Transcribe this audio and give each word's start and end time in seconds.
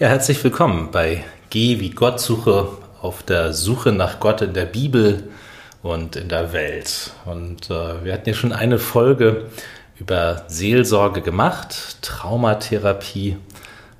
Ja, 0.00 0.06
herzlich 0.06 0.44
willkommen 0.44 0.92
bei 0.92 1.24
Geh 1.50 1.80
wie 1.80 1.90
Gott 1.90 2.20
suche 2.20 2.68
auf 3.02 3.24
der 3.24 3.52
Suche 3.52 3.90
nach 3.90 4.20
Gott 4.20 4.42
in 4.42 4.54
der 4.54 4.66
Bibel 4.66 5.28
und 5.82 6.14
in 6.14 6.28
der 6.28 6.52
Welt. 6.52 7.10
Und 7.24 7.68
äh, 7.68 8.04
wir 8.04 8.12
hatten 8.12 8.28
ja 8.28 8.34
schon 8.36 8.52
eine 8.52 8.78
Folge 8.78 9.46
über 9.98 10.44
Seelsorge 10.46 11.20
gemacht, 11.20 11.96
Traumatherapie 12.02 13.38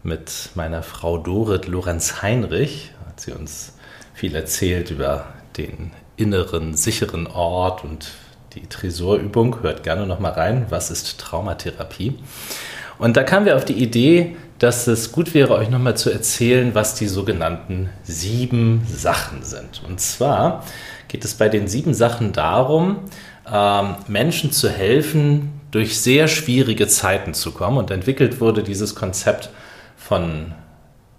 mit 0.05 0.51
meiner 0.55 0.85
Frau 0.85 1.19
Dorit 1.19 1.67
Lorenz 1.67 2.23
Heinrich. 2.23 2.93
Hat 3.09 3.19
sie 3.19 3.33
uns 3.33 3.77
viel 4.15 4.37
erzählt 4.37 4.93
über 4.93 5.27
den 5.57 5.91
inneren, 6.17 6.75
sicheren 6.75 7.27
Ort 7.27 7.83
und 7.83 8.13
die 8.55 8.69
Tresorübung. 8.69 9.63
Hört 9.63 9.83
gerne 9.83 10.07
noch 10.07 10.21
mal 10.21 10.31
rein. 10.31 10.67
Was 10.71 10.93
ist 10.93 11.19
Traumatherapie? 11.19 12.21
Und 12.99 13.17
da 13.17 13.25
kamen 13.25 13.47
wir 13.47 13.57
auf 13.57 13.65
die 13.65 13.83
Idee, 13.83 14.37
dass 14.59 14.87
es 14.87 15.13
gut 15.13 15.35
wäre, 15.35 15.55
euch 15.55 15.71
nochmal 15.71 15.97
zu 15.97 16.11
erzählen, 16.11 16.75
was 16.75 16.95
die 16.95 17.07
sogenannten 17.07 17.91
sieben 18.03 18.87
Sachen 18.89 19.43
sind. 19.43 19.83
Und 19.87 20.01
zwar 20.01 20.65
geht 21.07 21.25
es 21.25 21.35
bei 21.35 21.49
den 21.49 21.69
sieben 21.69 21.95
Sachen 21.95 22.33
darum, 22.33 22.99
ähm, 23.51 23.95
Menschen 24.09 24.53
zu 24.53 24.69
helfen, 24.69 25.53
durch 25.71 26.01
sehr 26.01 26.29
schwierige 26.29 26.89
Zeiten 26.89 27.35
zu 27.35 27.53
kommen. 27.53 27.77
Und 27.79 27.91
entwickelt 27.91 28.41
wurde 28.41 28.63
dieses 28.63 28.95
Konzept 28.95 29.51
von 29.97 30.55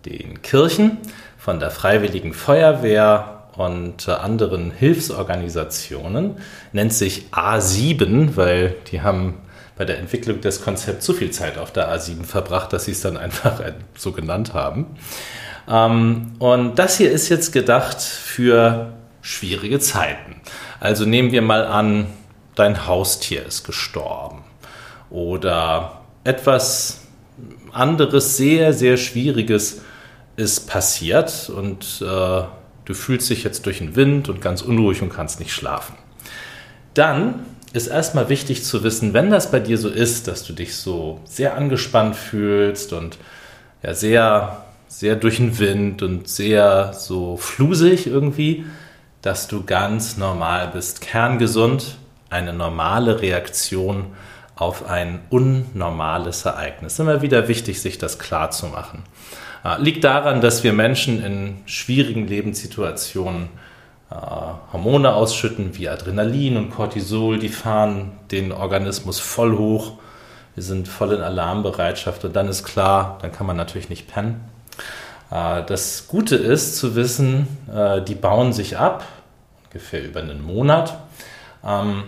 den 0.06 0.42
Kirchen, 0.42 0.98
von 1.38 1.60
der 1.60 1.72
Freiwilligen 1.72 2.34
Feuerwehr 2.34 3.44
und 3.56 4.08
äh, 4.08 4.12
anderen 4.12 4.72
Hilfsorganisationen. 4.72 6.38
Nennt 6.74 6.94
sich 6.94 7.28
A7, 7.32 8.36
weil 8.36 8.76
die 8.92 9.02
haben 9.02 9.36
bei 9.80 9.86
der 9.86 9.98
Entwicklung 9.98 10.42
des 10.42 10.62
Konzepts 10.62 11.06
so 11.06 11.14
viel 11.14 11.32
Zeit 11.32 11.58
auf 11.58 11.72
der 11.72 11.90
A7 11.90 12.26
verbracht, 12.26 12.74
dass 12.74 12.84
sie 12.84 12.92
es 12.92 13.00
dann 13.00 13.16
einfach 13.16 13.62
so 13.96 14.12
genannt 14.12 14.54
haben. 14.54 14.88
Ähm, 15.70 16.34
und 16.38 16.78
das 16.78 16.98
hier 16.98 17.10
ist 17.10 17.30
jetzt 17.30 17.54
gedacht 17.54 18.02
für 18.02 18.92
schwierige 19.22 19.80
Zeiten. 19.80 20.42
Also 20.82 21.06
nehmen 21.06 21.32
wir 21.32 21.42
mal 21.42 21.66
an, 21.66 22.08
dein 22.56 22.88
Haustier 22.88 23.46
ist 23.46 23.64
gestorben 23.64 24.44
oder 25.10 26.02
etwas 26.26 27.00
anderes 27.72 28.36
sehr, 28.36 28.74
sehr 28.74 28.98
Schwieriges 28.98 29.82
ist 30.36 30.68
passiert 30.68 31.50
und 31.50 32.02
äh, 32.02 32.06
du 32.84 32.94
fühlst 32.94 33.30
dich 33.30 33.46
jetzt 33.46 33.66
durch 33.66 33.78
den 33.78 33.96
Wind 33.96 34.28
und 34.28 34.42
ganz 34.42 34.62
unruhig 34.62 35.02
und 35.02 35.10
kannst 35.10 35.40
nicht 35.40 35.54
schlafen. 35.54 35.96
Dann 36.96 37.46
ist 37.74 37.88
erstmal 37.88 38.30
wichtig 38.30 38.64
zu 38.64 38.84
wissen, 38.84 39.14
wenn 39.14 39.30
das 39.30 39.52
bei 39.52 39.60
dir 39.60 39.78
so 39.78 39.90
ist, 39.90 40.28
dass 40.28 40.44
du 40.44 40.54
dich 40.54 40.76
so 40.76 41.20
sehr 41.26 41.56
angespannt 41.56 42.16
fühlst 42.16 42.94
und 42.94 43.18
ja 43.84 43.94
sehr, 43.94 44.64
sehr 44.88 45.16
durch 45.16 45.38
den 45.38 45.60
Wind 45.60 46.02
und 46.02 46.28
sehr 46.28 46.94
so 46.94 47.38
flusig 47.38 48.08
irgendwie, 48.08 48.66
dass 49.22 49.48
du 49.48 49.64
ganz 49.64 50.18
normal 50.18 50.70
bist, 50.74 51.02
kerngesund, 51.02 51.98
eine 52.30 52.54
normale 52.54 53.22
Reaktion 53.22 54.08
auf 54.56 54.88
ein 54.88 55.22
unnormales 55.30 56.46
Ereignis. 56.46 57.00
Immer 57.00 57.22
wieder 57.22 57.48
wichtig, 57.48 57.82
sich 57.82 57.98
das 57.98 58.20
klar 58.20 58.52
zu 58.52 58.68
machen. 58.68 59.04
Äh, 59.64 59.82
liegt 59.82 60.04
daran, 60.04 60.42
dass 60.42 60.64
wir 60.64 60.74
Menschen 60.74 61.24
in 61.24 61.58
schwierigen 61.66 62.28
Lebenssituationen 62.28 63.50
äh, 64.12 64.16
Hormone 64.74 65.14
ausschütten 65.14 65.78
wie 65.78 65.88
Adrenalin 65.88 66.58
und 66.58 66.72
Cortisol, 66.72 67.38
die 67.38 67.50
fahren 67.50 68.14
den 68.32 68.52
Organismus 68.52 69.20
voll 69.20 69.58
hoch. 69.58 69.94
Wir 70.56 70.64
sind 70.64 70.88
voll 70.88 71.14
in 71.14 71.22
Alarmbereitschaft 71.22 72.26
und 72.26 72.36
dann 72.36 72.48
ist 72.48 72.64
klar, 72.64 73.20
dann 73.22 73.32
kann 73.32 73.46
man 73.46 73.56
natürlich 73.56 73.90
nicht 73.90 74.12
pennen. 74.12 74.44
Äh, 75.32 75.64
das 75.64 76.08
Gute 76.08 76.36
ist 76.36 76.78
zu 76.78 76.96
wissen, 76.96 77.48
äh, 77.72 78.02
die 78.02 78.16
bauen 78.16 78.52
sich 78.52 78.78
ab, 78.78 79.06
ungefähr 79.66 80.04
über 80.04 80.22
einen 80.22 80.44
Monat. 80.44 80.98
Ähm, 81.64 82.04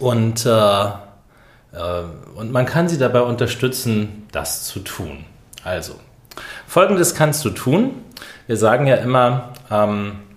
und, 0.00 0.44
und 0.44 2.52
man 2.52 2.66
kann 2.66 2.88
sie 2.88 2.98
dabei 2.98 3.20
unterstützen, 3.20 4.26
das 4.32 4.64
zu 4.64 4.80
tun. 4.80 5.24
Also, 5.62 5.94
folgendes 6.66 7.14
kannst 7.14 7.44
du 7.44 7.50
tun. 7.50 8.02
Wir 8.48 8.56
sagen 8.56 8.88
ja 8.88 8.96
immer, 8.96 9.52
ähm, 9.70 10.12
äh, 10.12 10.33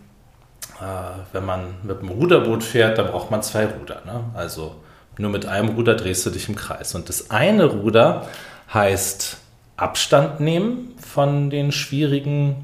wenn 1.32 1.46
man 1.46 1.76
mit 1.84 2.00
einem 2.00 2.10
Ruderboot 2.10 2.64
fährt, 2.64 2.98
dann 2.98 3.08
braucht 3.08 3.32
man 3.32 3.42
zwei 3.42 3.66
Ruder. 3.66 4.02
Ne? 4.06 4.24
Also 4.36 4.76
nur 5.18 5.32
mit 5.32 5.46
einem 5.46 5.70
Ruder 5.70 5.96
drehst 5.96 6.26
du 6.26 6.30
dich 6.30 6.48
im 6.50 6.56
Kreis. 6.56 6.94
Und 6.94 7.10
das 7.10 7.32
eine 7.32 7.66
Ruder 7.66 8.28
heißt 8.74 9.38
Abstand 9.76 10.40
nehmen 10.40 10.96
von 11.00 11.50
den 11.50 11.72
schwierigen 11.72 12.64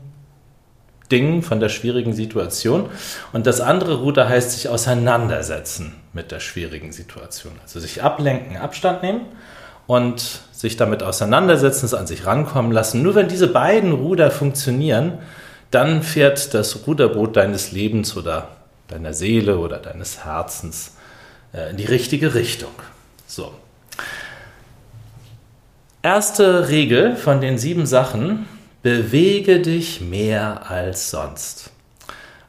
Dingen, 1.12 1.44
von 1.44 1.60
der 1.60 1.70
schwierigen 1.70 2.14
Situation. 2.14 2.90
Und 3.34 3.48
das 3.48 3.62
andere 3.62 3.96
Ruder 4.00 4.30
heißt 4.30 4.52
sich 4.52 4.70
auseinandersetzen 4.70 5.96
mit 6.12 6.32
der 6.32 6.40
schwierigen 6.40 6.92
Situation. 6.92 7.54
Also 7.64 7.80
sich 7.80 8.04
ablenken, 8.04 8.58
Abstand 8.58 9.04
nehmen 9.04 9.22
und 9.88 10.42
sich 10.52 10.78
damit 10.78 11.04
auseinandersetzen, 11.04 11.86
es 11.86 11.94
an 11.94 12.08
sich 12.08 12.26
rankommen 12.26 12.72
lassen. 12.72 13.02
Nur 13.02 13.16
wenn 13.16 13.28
diese 13.28 13.48
beiden 13.48 13.92
Ruder 13.92 14.32
funktionieren, 14.32 15.20
dann 15.74 16.04
fährt 16.04 16.54
das 16.54 16.86
Ruderboot 16.86 17.36
deines 17.36 17.72
Lebens 17.72 18.16
oder 18.16 18.50
deiner 18.88 19.14
Seele 19.14 19.58
oder 19.58 19.78
deines 19.78 20.24
Herzens 20.24 20.96
äh, 21.54 21.72
in 21.72 21.78
die 21.78 21.86
richtige 21.86 22.36
Richtung. 22.36 22.74
So. 23.28 23.54
Erste 26.02 26.70
Regel 26.70 27.16
von 27.16 27.42
den 27.42 27.58
sieben 27.58 27.86
Sachen, 27.86 28.46
bewege 28.82 29.62
dich 29.62 30.02
mehr 30.02 30.70
als 30.70 31.10
sonst. 31.10 31.72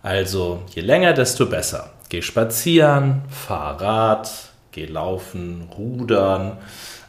Also 0.02 0.62
je 0.74 0.82
länger, 0.82 1.12
desto 1.12 1.46
besser. 1.46 1.90
Geh 2.08 2.20
spazieren, 2.20 3.22
fahr 3.30 3.80
Rad, 3.80 4.30
geh 4.72 4.86
laufen, 4.86 5.68
rudern. 5.78 6.58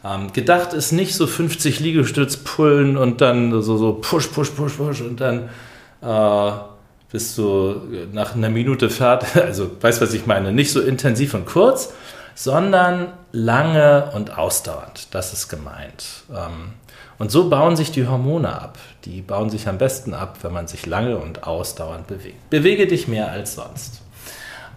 Ähm, 0.05 0.31
gedacht 0.31 0.73
ist 0.73 0.91
nicht 0.91 1.15
so 1.15 1.27
50 1.27 1.79
Liegestütz 1.79 2.37
pullen 2.37 2.95
und 2.95 3.21
dann 3.21 3.61
so, 3.61 3.75
so 3.77 3.93
push, 3.93 4.27
push, 4.27 4.51
push, 4.51 4.73
push 4.73 5.01
und 5.01 5.19
dann 5.19 5.49
äh, 6.05 6.51
bist 7.11 7.37
du 7.37 7.81
nach 8.11 8.35
einer 8.35 8.49
Minute 8.49 8.89
fertig, 8.89 9.35
also 9.41 9.71
weißt 9.81 10.01
was 10.01 10.13
ich 10.13 10.25
meine, 10.25 10.51
nicht 10.51 10.71
so 10.71 10.81
intensiv 10.81 11.33
und 11.33 11.45
kurz, 11.45 11.93
sondern 12.35 13.13
lange 13.31 14.11
und 14.13 14.37
ausdauernd. 14.37 15.07
Das 15.11 15.33
ist 15.33 15.47
gemeint. 15.47 16.05
Ähm, 16.29 16.73
und 17.17 17.31
so 17.31 17.49
bauen 17.49 17.77
sich 17.77 17.91
die 17.91 18.07
Hormone 18.07 18.61
ab. 18.61 18.77
Die 19.05 19.21
bauen 19.21 19.49
sich 19.49 19.69
am 19.69 19.77
besten 19.77 20.13
ab, 20.13 20.39
wenn 20.41 20.51
man 20.51 20.67
sich 20.67 20.85
lange 20.85 21.17
und 21.17 21.47
ausdauernd 21.47 22.07
bewegt. 22.07 22.49
Bewege 22.49 22.87
dich 22.87 23.07
mehr 23.07 23.31
als 23.31 23.55
sonst. 23.55 24.01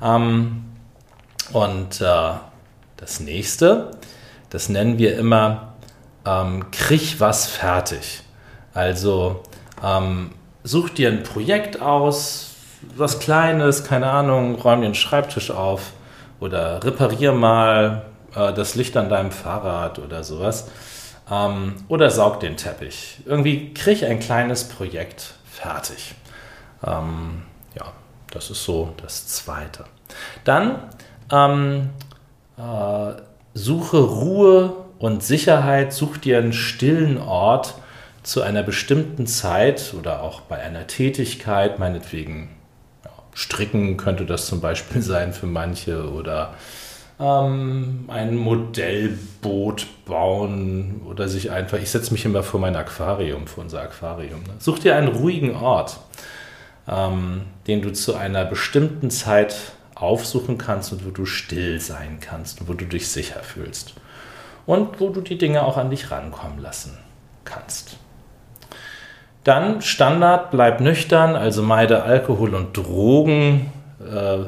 Ähm, 0.02 0.64
und 1.52 2.00
äh, 2.00 2.30
das 2.96 3.20
nächste, 3.20 3.90
das 4.50 4.68
nennen 4.68 4.98
wir 4.98 5.18
immer, 5.18 5.72
ähm, 6.24 6.70
krieg 6.70 7.16
was 7.18 7.48
fertig. 7.48 8.22
Also 8.72 9.42
ähm, 9.82 10.30
such 10.64 10.90
dir 10.90 11.10
ein 11.10 11.22
Projekt 11.22 11.80
aus, 11.80 12.54
was 12.96 13.18
Kleines, 13.18 13.84
keine 13.84 14.10
Ahnung, 14.10 14.56
räum 14.56 14.82
einen 14.82 14.94
Schreibtisch 14.94 15.50
auf 15.50 15.92
oder 16.40 16.84
reparier 16.84 17.32
mal 17.32 18.02
äh, 18.34 18.52
das 18.52 18.74
Licht 18.74 18.96
an 18.96 19.08
deinem 19.08 19.30
Fahrrad 19.30 19.98
oder 19.98 20.22
sowas. 20.22 20.68
Ähm, 21.30 21.74
oder 21.88 22.10
saug 22.10 22.40
den 22.40 22.56
Teppich. 22.56 23.18
Irgendwie 23.26 23.74
krieg 23.74 24.02
ein 24.02 24.20
kleines 24.20 24.64
Projekt 24.64 25.34
fertig. 25.50 26.14
Ähm, 26.86 27.42
ja, 27.74 27.92
das 28.30 28.50
ist 28.50 28.64
so 28.64 28.94
das 29.02 29.26
Zweite. 29.26 29.84
Dann 30.44 30.82
ähm, 31.30 31.90
äh, 32.56 33.12
suche 33.54 33.98
Ruhe 33.98 34.74
und 34.98 35.22
Sicherheit, 35.22 35.92
such 35.92 36.18
dir 36.18 36.38
einen 36.38 36.52
stillen 36.52 37.18
Ort, 37.20 37.74
zu 38.28 38.42
einer 38.42 38.62
bestimmten 38.62 39.26
Zeit 39.26 39.94
oder 39.98 40.22
auch 40.22 40.42
bei 40.42 40.58
einer 40.58 40.86
Tätigkeit, 40.86 41.78
meinetwegen 41.78 42.50
ja, 43.02 43.10
stricken 43.32 43.96
könnte 43.96 44.26
das 44.26 44.46
zum 44.46 44.60
Beispiel 44.60 45.00
sein 45.12 45.32
für 45.32 45.46
manche 45.46 46.12
oder 46.12 46.52
ähm, 47.18 48.04
ein 48.08 48.36
Modellboot 48.36 49.86
bauen 50.04 51.00
oder 51.08 51.26
sich 51.26 51.50
einfach, 51.50 51.78
ich 51.78 51.90
setze 51.90 52.12
mich 52.12 52.26
immer 52.26 52.42
vor 52.42 52.60
mein 52.60 52.76
Aquarium, 52.76 53.46
vor 53.46 53.64
unser 53.64 53.80
Aquarium. 53.80 54.42
Ne? 54.42 54.52
Such 54.58 54.80
dir 54.80 54.94
einen 54.94 55.08
ruhigen 55.08 55.56
Ort, 55.56 55.98
ähm, 56.86 57.44
den 57.66 57.80
du 57.80 57.94
zu 57.94 58.14
einer 58.14 58.44
bestimmten 58.44 59.08
Zeit 59.10 59.56
aufsuchen 59.94 60.58
kannst 60.58 60.92
und 60.92 61.06
wo 61.06 61.10
du 61.10 61.24
still 61.24 61.80
sein 61.80 62.18
kannst 62.20 62.60
und 62.60 62.68
wo 62.68 62.74
du 62.74 62.84
dich 62.84 63.08
sicher 63.08 63.42
fühlst 63.42 63.94
und 64.66 65.00
wo 65.00 65.08
du 65.08 65.22
die 65.22 65.38
Dinge 65.38 65.62
auch 65.62 65.78
an 65.78 65.88
dich 65.88 66.10
rankommen 66.10 66.58
lassen 66.58 66.98
kannst. 67.46 67.96
Dann 69.48 69.80
Standard, 69.80 70.50
bleib 70.50 70.82
nüchtern, 70.82 71.34
also 71.34 71.62
meide 71.62 72.02
Alkohol 72.02 72.54
und 72.54 72.76
Drogen. 72.76 73.72
Äh, 73.98 74.40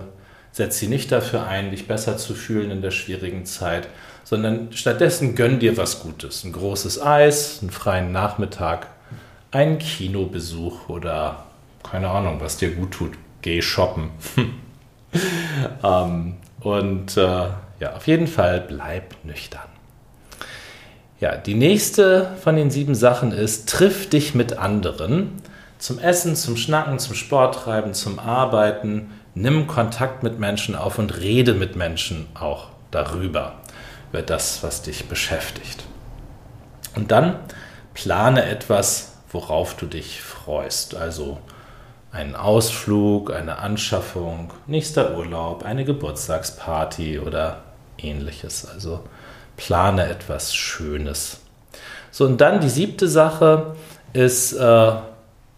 setz 0.52 0.78
sie 0.78 0.88
nicht 0.88 1.10
dafür 1.10 1.46
ein, 1.46 1.70
dich 1.70 1.88
besser 1.88 2.18
zu 2.18 2.34
fühlen 2.34 2.70
in 2.70 2.82
der 2.82 2.90
schwierigen 2.90 3.46
Zeit, 3.46 3.88
sondern 4.24 4.74
stattdessen 4.74 5.36
gönn 5.36 5.58
dir 5.58 5.78
was 5.78 6.00
Gutes. 6.00 6.44
Ein 6.44 6.52
großes 6.52 7.00
Eis, 7.00 7.60
einen 7.62 7.70
freien 7.70 8.12
Nachmittag, 8.12 8.88
einen 9.52 9.78
Kinobesuch 9.78 10.90
oder 10.90 11.46
keine 11.82 12.10
Ahnung, 12.10 12.36
was 12.42 12.58
dir 12.58 12.70
gut 12.70 12.90
tut. 12.90 13.12
Geh 13.40 13.62
shoppen. 13.62 14.10
ähm, 15.82 16.34
und 16.60 17.16
äh, 17.16 17.46
ja, 17.80 17.96
auf 17.96 18.06
jeden 18.06 18.26
Fall 18.26 18.60
bleib 18.68 19.14
nüchtern. 19.24 19.79
Ja, 21.20 21.36
die 21.36 21.54
nächste 21.54 22.34
von 22.42 22.56
den 22.56 22.70
sieben 22.70 22.94
Sachen 22.94 23.32
ist, 23.32 23.68
triff 23.68 24.08
dich 24.08 24.34
mit 24.34 24.56
anderen 24.56 25.42
zum 25.78 25.98
Essen, 25.98 26.34
zum 26.34 26.56
Schnacken, 26.56 26.98
zum 26.98 27.14
Sporttreiben, 27.14 27.92
zum 27.92 28.18
Arbeiten. 28.18 29.10
Nimm 29.34 29.66
Kontakt 29.66 30.22
mit 30.22 30.38
Menschen 30.38 30.74
auf 30.74 30.98
und 30.98 31.18
rede 31.18 31.52
mit 31.52 31.76
Menschen 31.76 32.26
auch 32.32 32.68
darüber, 32.90 33.56
über 34.10 34.22
das, 34.22 34.62
was 34.62 34.80
dich 34.80 35.08
beschäftigt. 35.08 35.84
Und 36.96 37.10
dann 37.10 37.36
plane 37.92 38.44
etwas, 38.46 39.18
worauf 39.30 39.76
du 39.76 39.84
dich 39.84 40.22
freust. 40.22 40.94
Also 40.94 41.38
einen 42.12 42.34
Ausflug, 42.34 43.30
eine 43.30 43.58
Anschaffung, 43.58 44.52
nächster 44.66 45.18
Urlaub, 45.18 45.64
eine 45.66 45.84
Geburtstagsparty 45.84 47.18
oder 47.18 47.62
ähnliches. 47.98 48.66
Also 48.66 49.04
plane 49.60 50.08
etwas 50.08 50.54
Schönes. 50.54 51.40
So, 52.10 52.24
und 52.24 52.40
dann 52.40 52.60
die 52.60 52.70
siebte 52.70 53.08
Sache 53.08 53.76
ist, 54.14 54.54
äh, 54.54 54.92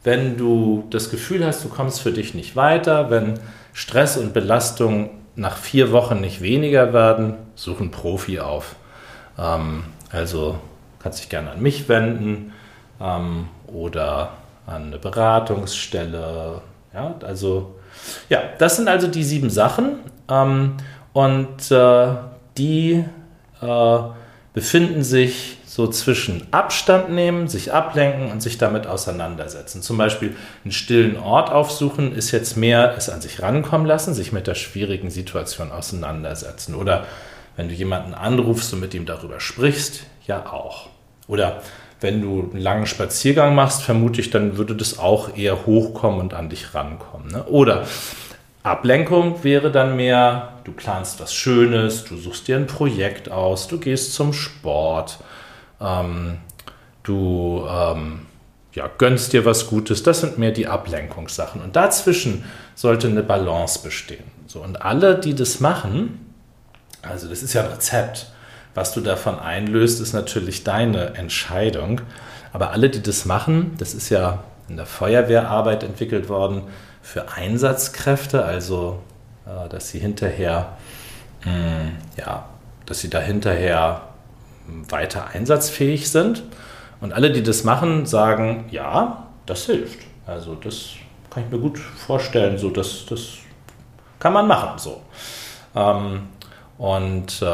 wenn 0.03 0.37
du 0.37 0.85
das 0.91 1.09
Gefühl 1.09 1.47
hast, 1.47 1.65
du 1.65 1.69
kommst 1.69 2.01
für 2.01 2.11
dich 2.11 2.35
nicht 2.35 2.57
weiter, 2.57 3.11
wenn 3.11 3.39
Stress 3.73 4.17
und 4.17 4.35
Belastung 4.35 5.11
nach 5.37 5.57
vier 5.57 5.93
Wochen 5.93 6.21
nicht 6.21 6.43
weniger 6.43 6.93
werden, 6.93 7.35
such 7.55 7.81
einen 7.81 7.93
Profi 7.93 8.41
auf. 8.41 8.75
Ähm, 9.39 9.85
also 10.11 10.59
kannst 11.01 11.21
dich 11.21 11.29
gerne 11.29 11.53
an 11.53 11.63
mich 11.63 11.89
wenden 11.89 12.53
ähm, 13.01 13.49
oder 13.69 14.33
an 14.67 14.87
eine 14.87 14.99
Beratungsstelle. 14.99 16.61
Ja, 16.93 17.15
also 17.25 17.77
ja, 18.29 18.41
das 18.59 18.77
sind 18.77 18.89
also 18.89 19.07
die 19.07 19.23
sieben 19.23 19.49
Sachen 19.49 20.01
ähm, 20.29 20.77
und 21.13 21.71
äh, 21.71 22.09
die 22.59 23.05
äh, 23.63 23.99
befinden 24.55 25.03
sich 25.03 25.59
so 25.65 25.87
zwischen 25.87 26.47
Abstand 26.53 27.11
nehmen, 27.11 27.49
sich 27.49 27.73
ablenken 27.73 28.31
und 28.31 28.43
sich 28.43 28.59
damit 28.59 28.87
auseinandersetzen. 28.87 29.81
Zum 29.81 29.97
Beispiel 29.97 30.37
einen 30.65 30.73
stillen 30.73 31.17
Ort 31.17 31.51
aufsuchen 31.51 32.15
ist 32.15 32.31
jetzt 32.31 32.59
mehr 32.59 32.95
es 32.97 33.09
an 33.09 33.23
sich 33.23 33.41
rankommen 33.41 33.87
lassen, 33.87 34.13
sich 34.13 34.33
mit 34.33 34.47
der 34.47 34.55
schwierigen 34.55 35.11
Situation 35.11 35.73
auseinandersetzen. 35.73 36.75
Oder 36.75 37.07
wenn 37.57 37.69
du 37.69 37.75
jemanden 37.75 38.13
anrufst 38.13 38.73
und 38.75 38.81
mit 38.81 38.93
ihm 38.93 39.07
darüber 39.07 39.41
sprichst, 39.41 40.03
ja 40.27 40.53
auch. 40.53 40.89
Oder 41.27 41.63
wenn 42.03 42.21
du 42.21 42.51
einen 42.53 42.61
langen 42.61 42.87
Spaziergang 42.87 43.55
machst, 43.55 43.83
vermute 43.83 44.21
ich, 44.21 44.29
dann 44.29 44.59
würde 44.59 44.75
das 44.75 44.99
auch 44.99 45.37
eher 45.37 45.65
hochkommen 45.65 46.21
und 46.21 46.35
an 46.35 46.51
dich 46.51 46.75
rankommen. 46.75 47.29
Ne? 47.29 47.45
Oder 47.45 47.87
Ablenkung 48.63 49.43
wäre 49.43 49.73
dann 49.73 49.97
mehr, 49.97 50.55
du 50.65 50.73
planst 50.73 51.21
was 51.21 51.35
Schönes, 51.35 52.05
du 52.05 52.17
suchst 52.17 52.47
dir 52.47 52.57
ein 52.57 52.67
Projekt 52.67 53.31
aus, 53.31 53.67
du 53.67 53.79
gehst 53.79 54.15
zum 54.15 54.33
Sport, 54.33 55.19
ähm, 55.81 56.39
du 57.03 57.67
ähm, 57.69 58.27
ja, 58.73 58.89
gönnst 58.99 59.33
dir 59.33 59.45
was 59.45 59.69
Gutes. 59.69 60.03
Das 60.03 60.21
sind 60.21 60.39
mehr 60.39 60.53
die 60.53 60.67
Ablenkungssachen. 60.67 61.61
Und 61.61 61.77
dazwischen 61.77 62.45
sollte 62.75 63.09
eine 63.09 63.23
Balance 63.23 63.81
bestehen. 63.83 64.25
So, 64.47 64.61
und 64.61 64.83
alle, 64.83 65.19
die 65.19 65.35
das 65.35 65.61
machen, 65.61 66.33
also 67.03 67.29
das 67.29 67.43
ist 67.43 67.53
ja 67.53 67.65
ein 67.65 67.71
Rezept, 67.71 68.29
was 68.75 68.95
du 68.95 69.01
davon 69.01 69.39
einlöst, 69.39 70.01
ist 70.01 70.13
natürlich 70.13 70.65
deine 70.65 71.15
Entscheidung. 71.15 72.01
Aber 72.53 72.71
alle, 72.71 72.89
die 72.89 73.03
das 73.03 73.25
machen, 73.25 73.73
das 73.79 73.93
ist 73.93 74.09
ja 74.09 74.45
in 74.69 74.77
der 74.77 74.87
Feuerwehrarbeit 74.87 75.83
entwickelt 75.83 76.29
worden 76.29 76.63
für 77.03 77.33
Einsatzkräfte, 77.33 78.45
also 78.45 79.01
äh, 79.47 79.69
dass 79.69 79.91
sie 79.91 79.99
hinterher, 79.99 80.77
mh, 81.45 81.53
hm, 81.53 81.97
ja, 82.17 82.47
dass 82.87 83.01
sie 83.01 83.11
da 83.11 83.21
hinterher 83.21 84.03
weiter 84.89 85.29
einsatzfähig 85.33 86.11
sind. 86.11 86.43
Und 87.01 87.13
alle, 87.13 87.33
die 87.33 87.43
das 87.43 87.65
machen, 87.65 88.07
sagen, 88.07 88.67
ja, 88.71 89.27
das 89.47 89.67
hilft. 89.67 90.01
Also 90.27 90.55
das 90.55 90.91
kann 91.31 91.45
ich 91.45 91.51
mir 91.51 91.59
gut 91.59 91.79
vorstellen, 91.79 92.59
so 92.59 92.71
das, 92.71 93.07
das 93.07 93.39
kann 94.19 94.33
man 94.33 94.47
machen. 94.47 94.79
So. 94.79 95.03
Ähm, 95.75 96.29
und 96.79 97.43
äh, 97.43 97.45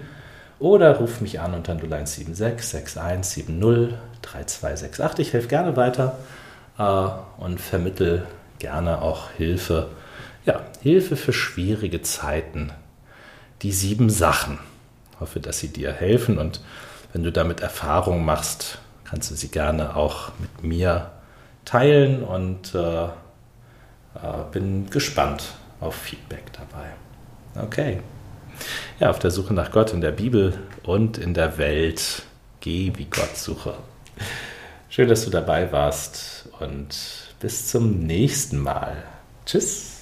oder 0.59 0.97
ruf 0.97 1.21
mich 1.21 1.39
an 1.39 1.53
unter 1.53 1.73
0176 1.73 2.67
6170 2.67 3.95
3268. 4.21 5.27
Ich 5.27 5.33
helfe 5.33 5.47
gerne 5.47 5.75
weiter 5.75 6.17
äh, 6.77 7.07
und 7.37 7.61
vermittel 7.61 8.25
gerne 8.59 9.01
auch 9.01 9.31
Hilfe. 9.31 9.89
Ja, 10.45 10.61
Hilfe 10.81 11.15
für 11.15 11.33
schwierige 11.33 12.01
Zeiten. 12.01 12.71
Die 13.61 13.71
sieben 13.71 14.09
Sachen. 14.09 14.59
Ich 15.13 15.19
hoffe, 15.19 15.39
dass 15.39 15.59
sie 15.59 15.69
dir 15.69 15.93
helfen 15.93 16.37
und 16.37 16.61
wenn 17.13 17.23
du 17.23 17.31
damit 17.31 17.61
Erfahrung 17.61 18.25
machst, 18.25 18.79
kannst 19.03 19.29
du 19.29 19.35
sie 19.35 19.49
gerne 19.49 19.95
auch 19.95 20.31
mit 20.39 20.63
mir 20.63 21.11
teilen 21.63 22.23
und 22.23 22.73
äh, 22.73 23.07
bin 24.51 24.89
gespannt 24.89 25.54
auf 25.80 25.95
Feedback 25.95 26.51
dabei. 26.54 27.65
Okay. 27.65 28.00
Ja, 29.00 29.10
auf 29.10 29.19
der 29.19 29.31
Suche 29.31 29.54
nach 29.54 29.71
Gott 29.71 29.94
in 29.94 30.01
der 30.01 30.12
Bibel 30.12 30.60
und 30.83 31.18
in 31.18 31.33
der 31.33 31.57
Welt. 31.57 32.24
Geh 32.60 32.92
wie 32.95 33.06
Gott 33.06 33.36
suche. 33.36 33.75
Schön, 34.89 35.10
dass 35.10 35.25
du 35.25 35.31
dabei 35.31 35.71
warst 35.71 36.48
und 36.60 36.89
bis 37.39 37.68
zum 37.68 38.00
nächsten 38.00 38.60
Mal. 38.60 38.95
Tschüss. 39.45 39.92